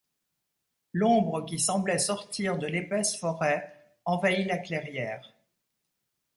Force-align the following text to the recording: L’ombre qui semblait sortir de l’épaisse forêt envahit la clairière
L’ombre 0.93 1.45
qui 1.45 1.59
semblait 1.59 1.99
sortir 1.99 2.57
de 2.57 2.65
l’épaisse 2.65 3.15
forêt 3.15 3.71
envahit 4.03 4.47
la 4.47 4.57
clairière 4.57 5.31